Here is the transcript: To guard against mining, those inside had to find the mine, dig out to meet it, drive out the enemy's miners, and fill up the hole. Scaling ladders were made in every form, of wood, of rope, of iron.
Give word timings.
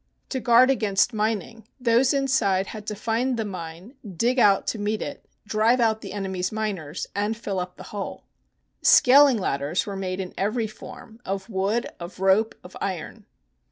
To 0.29 0.39
guard 0.39 0.71
against 0.71 1.13
mining, 1.13 1.67
those 1.79 2.11
inside 2.11 2.65
had 2.65 2.87
to 2.87 2.95
find 2.95 3.37
the 3.37 3.45
mine, 3.45 3.93
dig 4.17 4.39
out 4.39 4.65
to 4.73 4.79
meet 4.79 4.99
it, 4.99 5.23
drive 5.45 5.79
out 5.79 6.01
the 6.01 6.11
enemy's 6.13 6.51
miners, 6.51 7.05
and 7.13 7.37
fill 7.37 7.59
up 7.59 7.77
the 7.77 7.83
hole. 7.93 8.23
Scaling 8.81 9.37
ladders 9.37 9.85
were 9.85 9.95
made 9.95 10.19
in 10.19 10.33
every 10.35 10.65
form, 10.65 11.19
of 11.23 11.51
wood, 11.51 11.85
of 11.99 12.19
rope, 12.19 12.55
of 12.63 12.75
iron. 12.81 13.27